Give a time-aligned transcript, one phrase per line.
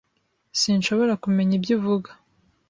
[0.61, 2.09] Sinshobora kumenya ibyo uvuga.